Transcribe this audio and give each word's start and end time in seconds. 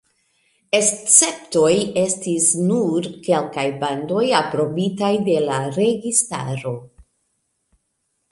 Esceptoj 0.75 1.73
estis 2.03 2.47
nur 2.69 3.09
kelkaj 3.27 3.65
bandoj 3.83 4.25
aprobitaj 4.39 5.11
de 5.29 5.37
la 5.51 5.59
registaro. 5.77 6.75